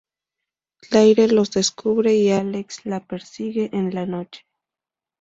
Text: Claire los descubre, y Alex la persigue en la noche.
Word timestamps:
Claire 0.81 1.27
los 1.27 1.51
descubre, 1.51 2.11
y 2.15 2.31
Alex 2.31 2.87
la 2.87 3.01
persigue 3.05 3.69
en 3.71 3.93
la 3.93 4.07
noche. 4.07 4.41